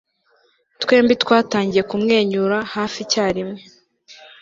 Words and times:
Twembi 0.81 1.13
twatangiye 1.23 1.83
kumwenyura 1.91 2.57
hafi 2.73 2.97
icyarimwe 3.05 3.59